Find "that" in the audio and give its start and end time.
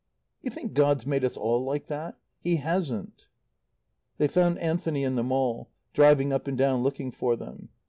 1.85-2.17